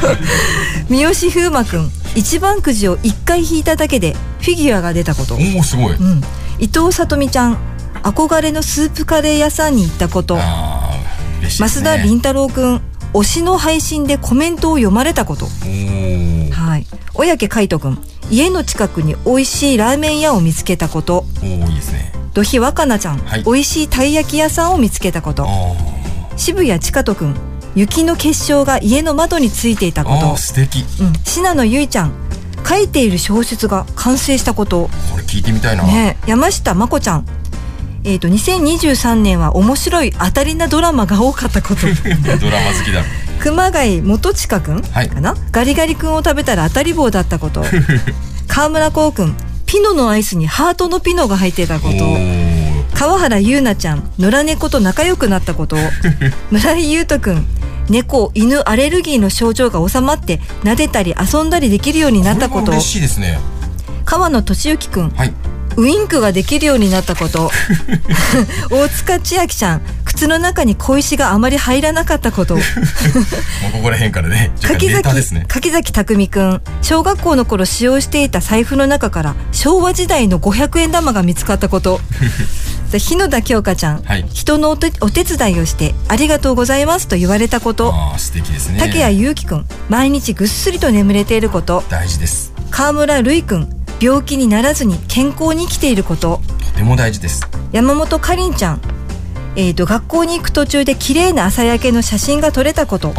[0.89, 5.95] 三好風馬くん一番くじを一回引いただけでフィギュアが出たこと、おおすごい。
[5.95, 6.23] うん、
[6.59, 7.59] 伊藤さとみちゃん。
[8.03, 10.37] 憧れのスープカレー屋さんに行ったこと。
[10.37, 10.43] ね。
[11.49, 12.81] 増田凛太郎くん
[13.13, 15.47] 推しの配信でコメントを読まれたこと。
[15.47, 16.87] はい。
[17.13, 21.25] 小宅海斗くん家の近くに美味しいラーメン屋を見つけたこと。
[21.43, 22.13] いいですね。
[22.33, 23.45] 土肥若菜ちゃん、はい。
[23.45, 25.45] 美味しいたい焼き屋さんを見つけたこと。
[25.47, 25.49] あ
[26.37, 27.35] 渋谷千佳斗くん
[27.75, 30.37] 雪の結晶が家の窓についていたこと。
[30.37, 30.85] 素敵。
[31.01, 32.13] うん、信濃ゆいちゃん
[32.67, 34.89] 書いている小説が完成したこと。
[35.11, 37.27] これ聞いてみたいな、ね山下真子ちゃん
[38.03, 41.83] えー、と2023年は面白い当たりなドラマが多かったこと。
[42.41, 43.03] ドラマ好きだ。
[43.41, 45.09] 熊谷元親くんはい。
[45.09, 47.65] かな、ガリガリ君を食べたら当たり棒だったこと。
[48.49, 49.37] 川村こうくん
[49.67, 52.85] ピノのアイスにハートのピノが入っていたこおとー。
[52.95, 55.77] 川原優奈ちゃん野良猫と仲良くなったこと。
[56.51, 57.47] 村井優斗くん
[57.89, 62.73] 猫犬アレルギーの症状が収まって撫でたり遊んだりできるようになったこと。
[62.73, 63.39] 嬉しいですね。
[64.05, 65.33] 川野俊之くんはい
[65.77, 67.51] ウインクができるようになったこと。
[68.71, 72.57] 大塚千秋ちゃん靴の中に小石があまり入らなかったこと。
[72.57, 72.65] もう
[73.73, 75.45] ここら辺からね柿崎ね。
[75.49, 82.01] 柿崎匠くん小学校の頃使用していた財布の中から昭和時代の500円玉が見つかったこと。
[82.91, 84.27] で日野田京香ちゃん、はい。
[84.33, 87.95] 人のお手お手伝いをしてありがとうございますと言われたこと。
[88.19, 88.79] 素敵ですね。
[88.81, 91.85] 竹谷祐希くん毎日ぐっすりと眠れていること。
[91.89, 92.53] 大事です。
[92.71, 96.41] 川村瑠衣くん病気にならずに健康に生きていること。
[96.73, 97.43] とても大事です。
[97.71, 99.00] 山本かりんちゃん
[99.57, 103.15] えー、と学校に行く途中で綺麗な朝焼けの写真が撮れたことっ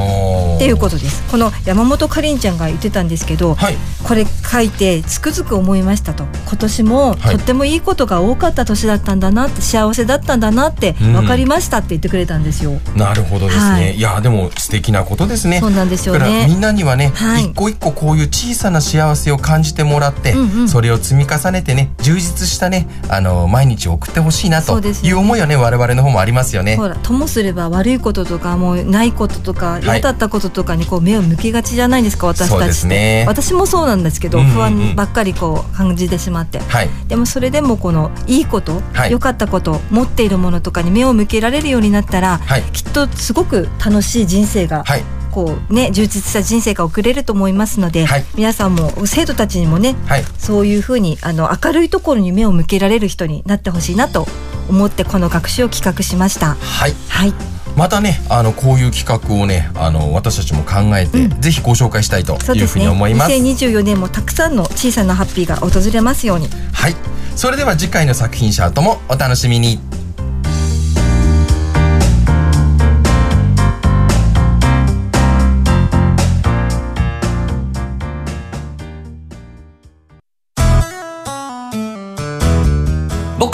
[0.60, 1.24] ていうことです。
[1.30, 3.78] この山本かりんちゃんが言ってたんですけど、はい。
[4.04, 6.26] これ書いてつくづく思いましたと。
[6.48, 7.38] 今年もはい。
[7.38, 11.14] とってもいいことが多かった年だったんだなって幸せだったんだなってうん。
[11.14, 12.80] 分かりましたって言ってくれたんですよ。
[12.96, 13.64] なるほどですね。
[13.64, 13.96] はい。
[13.96, 15.60] い、やでも素敵なことですね。
[15.60, 16.20] そうなんですよね。
[16.20, 17.46] だからみんなにはね、はい。
[17.46, 20.70] 一個一個こういう小さな幸せを感じてもらって、うんうん。
[20.70, 26.76] それを積み重ねてね、充実したね、あの毎日を送ってほしいなという思いはね、我々の方もありますよね。
[26.76, 36.90] ほらともすれば悪いこととかもうないこととかい嫌だったこととかにこう目を向けがちじゃないですか私たちっね私もそうなんですけど、うんうんうん不安ばっかりこう感じてしまってはい。
[37.08, 45.21] でもそれでもこのいいこと良、はいかったこと持っているものとかに目を向けられるようになったら、はいきっとすごく楽しい人生が、はい。
[45.32, 50.24] こうね充実した人生が送れると思いますので、はい皆さんも生徒たちにもねはい。
[50.38, 54.28] そういうふうにあの明るいところに目を向けられる人になってほしいなと
[54.70, 56.56] 思ってこの学習を企画しました。
[56.56, 56.94] はい。
[57.10, 57.34] はい、
[57.76, 62.80] またね、あのこういう企画をね、あの私たちも考えて、ぜひご紹介したいというふう。
[62.80, 63.32] に思います。
[63.32, 66.50] 2024年もたくさんの小さなハッピーが訪れますように。
[66.74, 66.96] はい。
[67.36, 70.01] それでは次回の作品シャートもお楽しみに。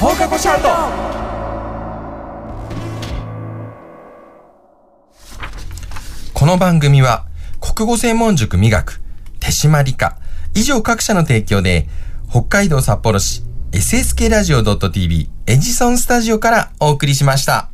[0.00, 0.68] 放課後シャウト
[6.34, 7.26] この番組は
[7.60, 9.00] 国語専門塾美学
[9.40, 10.18] 手島理科
[10.54, 11.88] 以上各社の提供で
[12.30, 17.70] 北海道札幌市 SSK ラジオ .tv エジソンスタジオからお送りしました。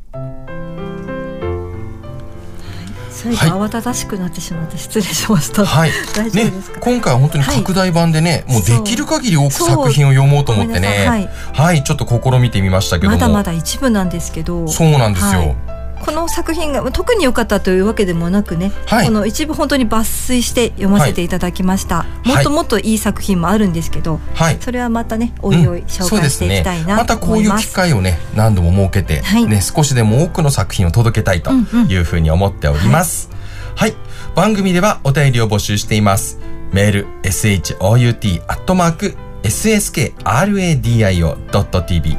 [3.20, 5.64] 最後慌ただしくなってしまって失礼しました。
[5.64, 5.90] はい。
[6.14, 10.88] 大丈夫ねですか、、今回は本当に拡大版でね、もうできる限り多く作品を読もうと思ってね。
[10.88, 13.16] なさいはい、ちょっと試みてみましたけども。
[13.16, 14.66] まだまだ一部なんですけど。
[14.68, 15.40] そうなんですよ。
[15.40, 15.69] はい
[16.00, 19.06] この作品が特に良かったというわけでもなくね、はい。
[19.06, 22.28] この一部本当に抜粋して読ませていただきました、い。
[22.28, 24.58] もっともっといい作品もあるんですけど、はい。
[24.60, 27.72] それはまたねおいおい紹介していきたいなまたこういう機。
[27.72, 29.46] 会をね何度も設けて、はい。
[29.46, 33.30] ね少しでも多くの作品を届けたいとうんうんいうふうに思っております、
[33.74, 33.94] はい、
[34.34, 36.38] 番組ではお便りを募集しています。
[36.72, 42.16] メール shout アットマーク sskradio.tv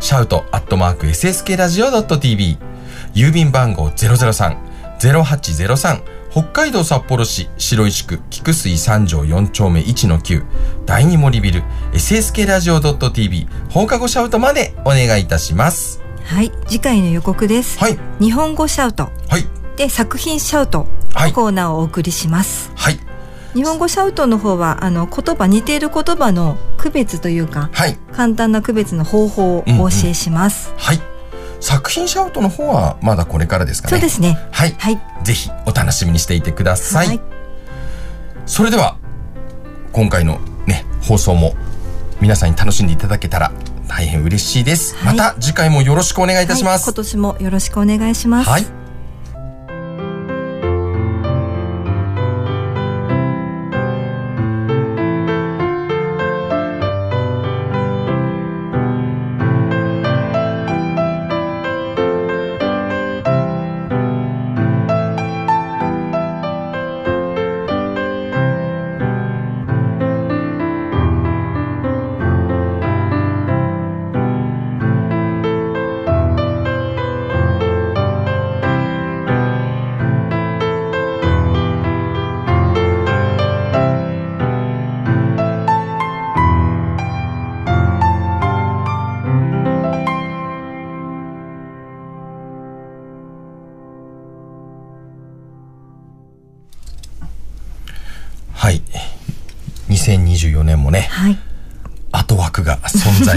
[0.00, 2.75] シャウトアットマーク sskradio.tv
[3.16, 10.44] 郵便番号003-0803北海道札幌市白石区菊水三条4丁目1の9
[10.84, 11.62] 第二森ビル
[11.94, 16.02] SSK ラジオ .tv 放課後シャウトまでお願いいたします。
[16.24, 17.98] はい次回の予告です、はい。
[18.20, 19.46] 日本語シャウトはい。
[19.78, 22.98] で作品シャウトはいのコーナーをお送りします、はい。
[23.54, 27.96] 日本語シャウトの方はあの言葉似ている言葉の区別というかはい。
[28.12, 31.00] 簡単な区別の方法をお教えします、はい。
[31.60, 33.90] 作品シャウトの方はまだこれからですかね。
[33.90, 34.38] そうですね。
[34.52, 34.74] はい。
[34.78, 35.00] はい。
[35.24, 37.08] ぜひお楽しみにしていてください。
[37.08, 37.20] はい
[38.46, 38.96] それでは、
[39.92, 41.54] 今回のね、放送も
[42.20, 43.50] 皆さんに楽しんでいただけたら
[43.88, 44.94] 大変嬉しいです。
[44.96, 46.84] はいまた次回もよろしくお願いいたします。
[46.84, 48.48] はい今年もよろしくお願いします。
[48.48, 48.62] はい。
[48.62, 48.85] はい。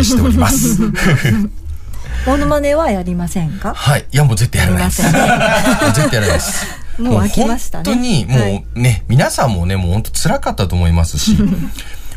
[0.10, 0.82] しております。
[2.28, 3.74] モノマネはやりませんか？
[3.74, 4.06] はい。
[4.12, 5.02] いや、もう絶対やらないです。
[5.04, 6.66] やりま絶対やらないです。
[7.00, 11.38] もう飽きましたね本当に、もうね、皆さんもね、もう本当辛かったと思いますし、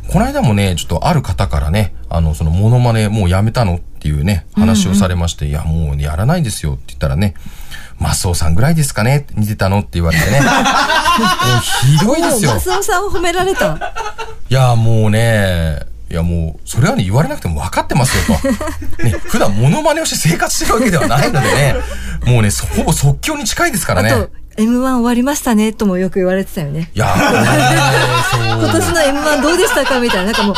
[0.09, 7.35] この間もね、ちょっとある方からね、あの、そのモノマネもうやめたのっていうね、話をされまして、いや、もうねやらないですよって言ったらね、
[8.01, 10.41] マスオさんぐらいですかね似てたのって言われてね。
[10.43, 10.51] もう
[11.99, 12.55] ひどいですよ。
[12.55, 13.77] マスオさんを褒められた。
[14.51, 15.79] いや、もうね、
[16.13, 18.49] いやもう、それはね、言われなくても分かってますよと。
[19.03, 21.75] ね、普段モノマネをして生活してるわけではないのでね、
[22.31, 24.11] もうね、そほぼ即興に近いですからね。
[24.11, 26.91] あと、M1 終わりましたねともよく言われてたよね。
[26.95, 30.33] いや 今年の M1 どうでしたかみたいな。
[30.33, 30.57] なんかもう、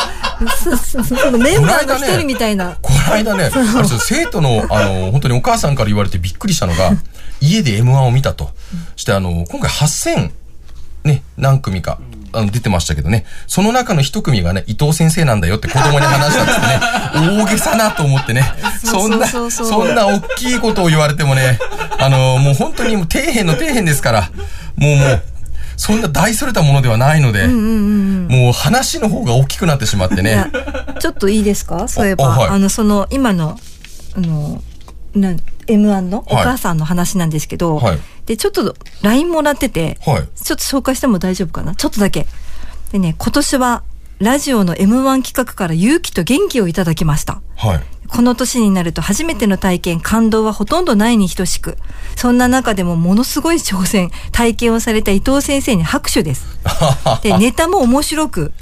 [0.61, 2.77] そそそのメンバーの一人みたいな。
[2.81, 6.91] この間ね、あれ生徒の、あの、本当にお母さんから言われてびっくりしたのが、
[7.39, 8.49] 家で M1 を見たと。
[8.97, 10.31] して、あの、今回8000、
[11.05, 11.99] ね、何組か。
[12.37, 13.25] あの出てましたけどね。
[13.47, 16.79] その中の一組がね、伊藤先生なんだよって子供に話したんですね。
[17.43, 18.43] 大げさなと思ってね。
[18.83, 21.59] そんな、そんな大きいことを言われてもね、
[21.99, 24.29] あの、もう本当にもう底辺の底辺ですから、
[24.75, 25.23] もうもう、
[25.77, 30.45] そんな大それたものではないので、もう話の方が大きくなってしまってね。
[30.99, 31.87] ちょっといいですか？
[31.87, 33.59] そういえば、あ,、あはいの、その、今の、
[34.15, 34.61] あの、
[35.13, 35.31] な
[35.67, 40.27] M1 のお母さんの話なんですけど、はいで、ちょっと LINE もらってて、はい。
[40.35, 41.75] ちょっと紹介しても大丈夫かな？
[41.75, 42.27] ちょっとだけ。
[42.91, 43.83] でね、今年は、
[44.19, 47.41] ラジオの M1 企画から勇気と元気をいただきました。
[47.57, 47.83] はい。
[48.07, 51.77] この年になると初めての体験、感動はほとんどないに等しく、
[52.15, 56.45] そんな中でもものすごい挑戦、体験をされた伊藤先生に拍手です。
[57.23, 58.53] で、ネタも面白く、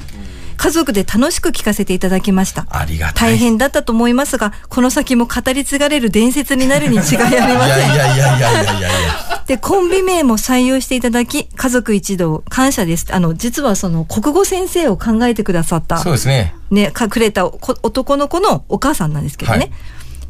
[0.57, 2.65] 家族で楽しく聞かせていただきました。
[2.69, 3.33] ありがたい。
[3.33, 7.93] 大変だったと思いますが、この先も語り継がれる伝説になるに違いありません。
[7.93, 9.43] いやいやいやいやいやいやいや。
[9.47, 13.07] で、コンビ名も採用していただき、家族一同感謝です。
[13.11, 16.55] あの、実はその国語先生を考えてくださった、そうですね。
[16.71, 19.57] ね、かくれたこ男の子のお母さんなんですけどね。
[19.57, 19.71] はい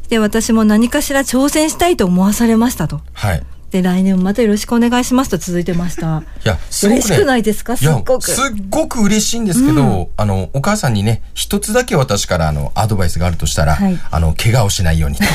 [0.10, 3.02] で、私も何かしら挑戦したいと思わされましたと。
[3.14, 3.44] はい。
[3.74, 6.22] で、来年もまたよろしくお願いしますと続いてました。
[6.46, 7.02] いや、すごくね。
[7.02, 7.76] 嬉しくないですか？
[7.76, 15.18] すっごくすっごく嬉しいんですけど、あの、お母さんにね、一つだけ私から、あの、アドバイスがあるとしたら、はいあの、怪我をしないように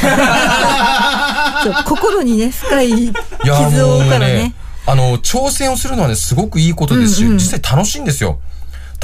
[1.86, 4.54] 心にね、深い傷を負うからね。
[4.86, 8.38] あの、挑戦をするのはね、すごくいいことですし、実際楽しいんですよ。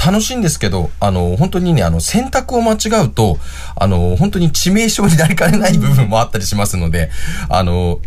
[0.03, 3.37] 楽しいんですけど、あの、本当にね、あの、選択を間違うと、
[3.75, 7.11] あの、本当に致命傷になりかねない部分もあったりしますので、
[7.49, 7.99] あの、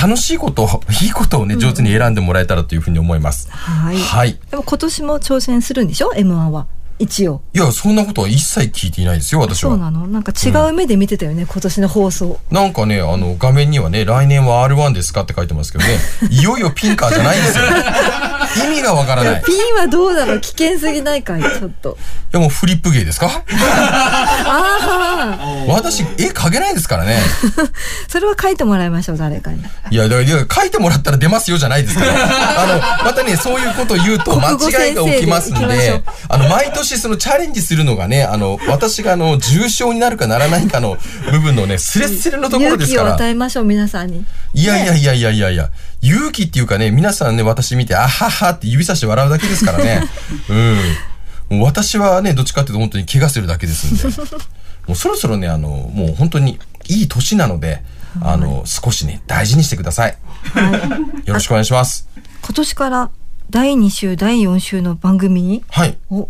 [0.00, 0.68] 楽しいこと、
[1.02, 3.50] いいことをね、上手に選んでもらえたらというふうに思います。
[3.50, 3.96] はい。
[3.96, 4.38] はい。
[4.50, 6.66] でも今年も挑戦するんでしょ ?M1 は。
[7.02, 7.42] 一応。
[7.52, 9.70] いや、そんなことは一切聞いていないですよ、私は。
[9.72, 10.06] そうなの？
[10.06, 12.38] なんか違う目で見てたよね、今年の放送。
[12.50, 15.98] なんかね、あの、画面にはね、来年は R1 ですかって書いてますけどね、
[16.30, 17.64] いよいよピンカーじゃないんですよ。
[18.66, 19.42] 意味がわからない。
[19.44, 20.40] ピンはどうだろう？
[20.40, 21.42] 危険すぎないかい？
[21.42, 21.96] ちょっと。
[22.32, 23.42] や、もうフリップ芸ですか？
[24.46, 27.18] ああ、私、絵描けないですからね。
[28.08, 29.62] それは書いてもらいましょう、誰かに。
[29.90, 30.26] いや、だから
[30.62, 32.12] 書いてもらったら出ますよじゃないですから。
[32.62, 40.96] あの、またね、そういうことを言うと間違いが起きますんで、あの、毎年そのチャレンジするのがね、あの、私があの、重症になるかならないかの
[41.30, 43.14] 部分のね、スレスレのところ勇気をですから。
[43.14, 44.24] 与えましょう、皆さんに。
[44.54, 45.70] いやいやいやいやいやいや、
[46.00, 50.02] 勇気っていうかね、皆さんね、私見て、あははって指さして笑うだけですからね。
[51.50, 51.60] うん。
[51.60, 54.16] 私はね、どっちかっていうと本当に怪我するだけですんで。
[54.86, 57.82] もうそろそろね、あの、もう本当にいい年なので、
[58.20, 60.16] あの、少しね、大事にしてください。
[61.24, 62.08] よろしくお願いします。
[62.42, 63.10] 今年から
[63.50, 65.96] 第2週、第4週の番組に、はい。
[66.10, 66.28] お、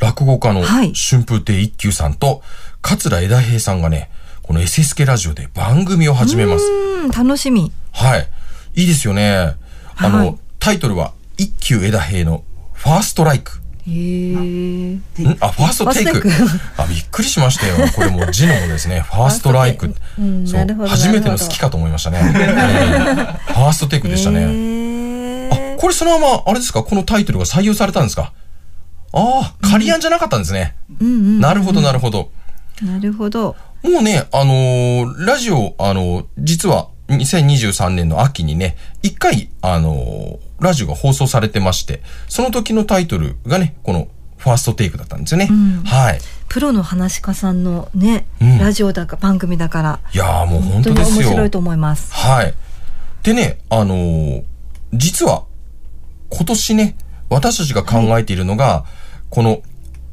[0.00, 2.42] 落語家のはい春風亭一休さんと
[2.82, 4.10] 桂枝平さんがね、
[4.42, 6.64] この SSK ラジオで番組を始めます。
[6.64, 7.72] うん、楽しみ。
[7.92, 8.28] はい。
[8.74, 9.54] いいですよね。
[9.96, 12.42] あの、はいタイトルは、一休枝平の
[12.72, 13.60] ファーストライク。
[13.86, 14.34] へえ。
[14.34, 15.02] ん？
[15.40, 16.30] あ、ファーストテイク？
[16.78, 17.74] あ、びっくりしましたよ。
[17.94, 19.00] これもう字のものですね。
[19.06, 19.94] ファーストライク。
[20.18, 22.18] うんそうなるほど初めての好きかと思いましたね。
[22.20, 25.50] うんファーストテイクでしたね。
[25.52, 26.82] あ、これそのまま、あれですか？
[26.82, 28.32] このタイトルが採用されたんですか？
[29.16, 30.74] ああ、仮案じゃなかったんですね。
[31.00, 31.40] うんうん。
[31.40, 32.30] なるほど、なるほど。
[32.82, 33.54] なるほど。
[33.82, 45.46] もうね、あのーラジオ、あのー実は2023年の秋にね、一回、あのーラジオが放送されてまして、その時のタイトルがね、このファーストテイクだったんですよね。
[45.46, 46.18] んはい。
[46.48, 51.28] プロの話し家さんのね、うんラジオだか番組だから、いやーもう本本当ですよ。
[51.28, 52.12] 面白いと思います。
[52.12, 52.54] はい。
[53.22, 54.42] でね、あのー
[54.92, 55.44] 実は、
[56.30, 56.96] 今年ね、
[57.28, 58.84] 私たちが考えているのが、
[59.34, 59.62] この、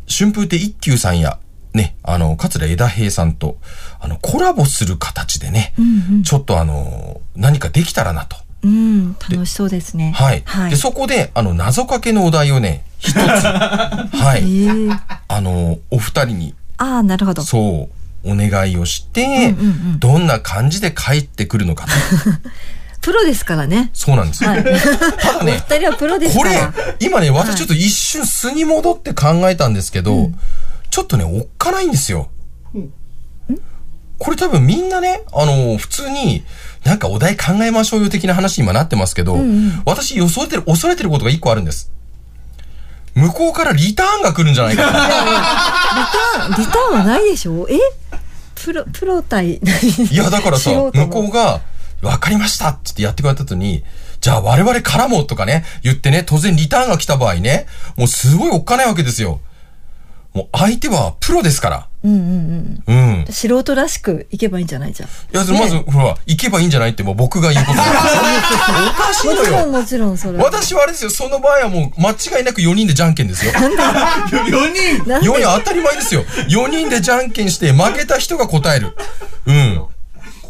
[0.10, 1.38] 春風亭一休さんや、
[1.76, 3.58] ね、あの、桂枝平さんと、
[4.00, 5.76] あの、コラボする形でね、
[6.26, 8.36] ちょっとあのー何かできたらなと。
[8.64, 10.12] うん、楽しそうですね。
[10.16, 10.42] はい。
[10.46, 10.70] はい。
[10.72, 14.64] で、そこで、あの、謎かけのお題をね、一つ、 はい。
[14.64, 14.90] ええ
[15.28, 17.44] あのーお二人に、ああ、なるほど。
[17.44, 17.90] そ
[18.26, 21.92] う、お願いをして、うんうんうんどんな感じで帰ってくるのかと。
[23.02, 23.89] プロですからね。
[23.93, 24.52] そうなんですよ。
[24.52, 24.64] はい。
[24.64, 24.70] た
[25.39, 26.52] だね、二人はプロですこれ
[26.99, 30.30] 今ね、私ちょっと一瞬素に戻って考えたんですけど、
[30.91, 32.30] ちょっとね、おっかないんですよ。
[34.20, 36.43] これ多分みんなね、あの、普通に、
[36.86, 39.39] なんかお題考えましょうよ的な話に今なってますけど、
[39.84, 41.91] 私予想てる、恐れてることが一個あるんです。
[43.16, 44.89] 向こうからリターンが来るんじゃないかと。
[44.89, 47.78] リターン、リターンはないでしょえ？
[48.56, 49.56] プロ、プロ対。
[49.56, 49.60] い
[50.16, 51.62] や、だからさ、 向こうが、
[52.02, 53.84] わかりましたって言ってやってくれた後に、
[54.20, 59.39] じゃあ我々からもとかね、言ってね、当然リターンが来た場合ね、もうすごいおっかないわけですよ。
[60.34, 61.88] もう相手はプロですから。
[62.04, 63.26] うんうんうん。
[63.26, 63.34] うん。
[63.34, 65.10] 素人らしくいけばいいんじゃないじゃん。
[65.10, 67.80] いや、まず、ほら、行けばいいんじゃないってもう僕が言うこと。
[67.80, 69.68] おかしいのもちろんよ。
[69.68, 70.45] もちろんそれは。
[70.45, 73.52] 私はあれですよ、その場合はもう間違いなく4人でじゃんけんですよ。
[73.52, 76.24] なんで4人当たり前ですよ。
[76.47, 78.95] 4人でじゃんけんして負けた人が答える。
[79.47, 79.86] うん。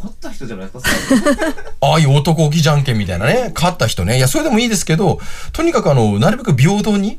[0.02, 1.46] 勝った人じゃないですか、
[1.80, 4.16] ああいう男気じゃんけんみたいなね、勝った人ね。
[4.16, 5.20] いや、それでもいいですけど、
[5.52, 7.18] とにかくあの、なるべく平等に、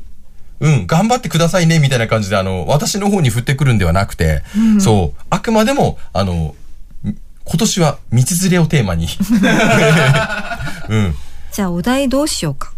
[0.60, 4.42] うん、頑張ってくださいね、みたいな感じで、あの、私の方に振ってくるんではなくて、
[4.80, 6.54] そう、あくまでも、あの、
[7.02, 9.08] み今年は道連れをテーマに。
[10.88, 11.06] うん。
[11.10, 11.12] い
[11.52, 12.72] じゃあお題どうしようか。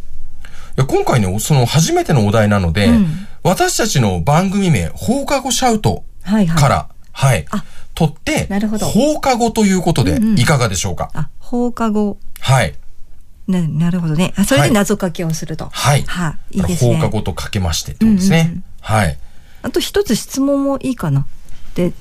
[0.76, 6.60] や今回ね、その初めてのお題なので、うん私たちの番組名、放課後シャウトはいはい。
[6.60, 7.62] から、はい、あ
[7.96, 12.18] 取って、なるほど放課後ということで、うんうんいかがでしょうか、あ、放課後。
[12.38, 12.74] はい。
[13.48, 14.34] な、なるほどね。
[14.36, 15.68] あ、それはいで謎かけをすると。
[15.72, 16.02] はい。
[16.02, 16.58] はい。
[16.58, 16.96] いいですね。
[16.96, 18.38] 放課後とかけましてってことですね。
[18.38, 19.18] うんうんうんはい。
[19.62, 21.26] あと一つ質問もいいかな。
[21.74, 21.92] で、例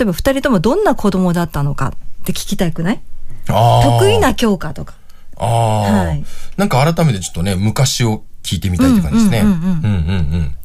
[0.00, 3.00] えば二人ともどんな子供だったのかって聞きたくない？
[3.46, 4.94] 得意な教科とか。
[5.36, 6.24] ああ、はい
[6.56, 9.44] なんか改めてちょっとね、昔を聞いてみたいって感じですね。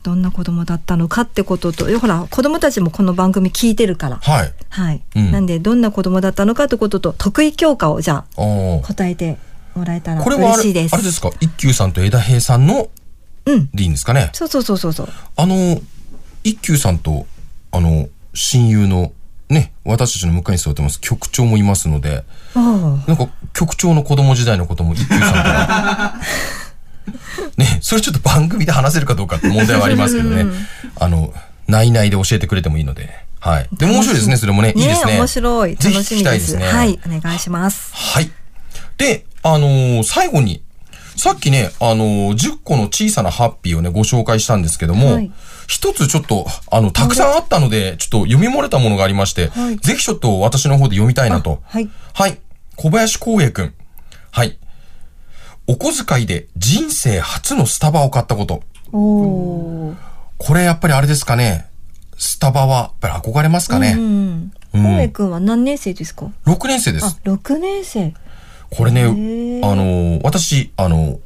[0.04, 4.18] どんな子供だったのかってことと、ほら、子供たちもこの番組聞いてるから。
[4.22, 4.54] はい。
[4.70, 5.02] はい。
[5.16, 9.38] うんなんで、どんな子供だったのかってことと、得意教科をじゃあ、答えて
[9.76, 10.94] もらえたら嬉しいです。
[10.94, 11.32] あれですか？
[11.40, 12.90] 一休さんと枝平さんの、
[13.46, 13.70] うん。
[13.74, 14.30] でいいんですかね？
[14.34, 15.10] そうそうそうそうそう。
[15.36, 15.82] あの、
[16.44, 17.26] 一休さんと、
[17.72, 19.12] あの、親友の、
[19.50, 22.24] ね、私たちの向かいに座ってます局長もいますので、
[22.56, 26.16] あなんか局長の子供時代のことも一休さんから。
[27.58, 30.46] ね、それちょっと番組で話せるかどうかって問題はありますけどね。
[31.00, 31.34] あの、
[31.68, 33.10] 内々で教えてくれてもいいので。
[33.40, 33.68] はい。
[33.74, 34.74] で、面白いですね、それもね。
[34.76, 35.18] いいですね。
[35.18, 35.76] 面白い。
[35.76, 36.16] 楽しみで。
[36.18, 36.66] きたいですすね。
[36.66, 37.00] はい。
[37.06, 37.92] お願いします。
[37.94, 38.32] はい。
[38.98, 40.64] で、あのー最後に、
[41.16, 45.32] さっきね、あのー10個の小さなハッピーをね、ご紹介したんですけども、はい
[45.68, 51.62] 一つちょっと、あの、たくさんあったので、ちょっと読み漏れたものがありまして、はいぜひちょっと私の方で読みたいなと。
[51.66, 51.90] はい。
[52.14, 52.40] はい。
[52.76, 53.74] 小林光栄くん。
[54.32, 54.58] はい。
[55.68, 58.64] お小遣いで人生初のスタバを買ったこと。
[58.92, 59.96] こ
[60.54, 61.68] れやっぱりあれですかね。
[62.18, 63.96] スタバはやっぱり憧れますかね。
[63.98, 64.02] うん。
[64.04, 68.14] うんこうえくんは何年生ですか？6年生であす。、6年生。
[68.70, 71.20] これね、ーあの、私、あの、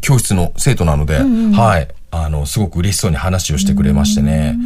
[0.00, 1.88] 教室の生徒なので、はい。
[2.10, 4.56] あの、すごく嬉しそうに話をしてくれましてね。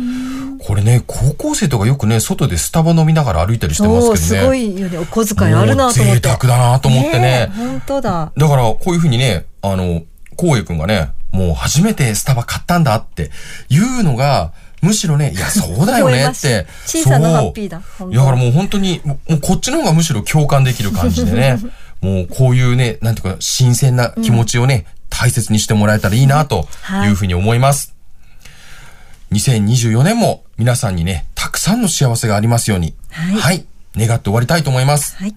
[0.66, 4.18] これね、高校生とかよくね、外でスタバ飲みながら歩いたりしてますけどね。
[4.18, 4.98] すごいよね。
[4.98, 6.20] お小遣いあるなと思って。
[6.20, 8.32] 贅沢だなと思ってねえ本当だ。
[8.36, 10.02] だから、こういうふうにね、あの、
[10.36, 13.30] こうえくんがね、もう初めてスタバ買ったんだって
[13.68, 14.52] いうのが、
[14.82, 16.66] むしろね、いや、そうだよねって。
[16.86, 21.58] 小さなハッピーだだからもう本当に、もうこっちの方がむしろ共感できる感じでね、
[22.00, 26.68] もうこういうね、なんていうか、新鮮な気持ちをね、大切にしてもらえたらいいな、と
[27.04, 27.94] いうふうに思います。
[29.32, 32.94] 2024年も皆さんにね、たくさんの幸せがありますように。
[33.10, 33.66] はいはい
[33.96, 35.16] 願って終わりたいと思います。
[35.16, 35.34] はい